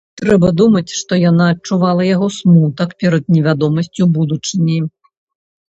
Трэба 0.19 0.47
думаць, 0.61 0.95
што 0.99 1.19
яна 1.23 1.45
адчувала 1.57 2.07
яго 2.15 2.31
смутак 2.39 2.97
перад 3.05 3.23
невядомасцю 3.37 4.11
будучыні. 4.19 4.83